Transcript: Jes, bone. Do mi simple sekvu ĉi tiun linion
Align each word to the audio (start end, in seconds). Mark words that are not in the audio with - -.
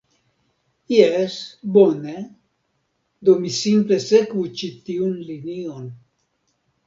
Jes, 0.93 1.35
bone. 1.75 2.15
Do 3.29 3.35
mi 3.43 3.51
simple 3.57 3.99
sekvu 4.07 4.47
ĉi 4.61 4.71
tiun 4.87 5.13
linion 5.29 5.85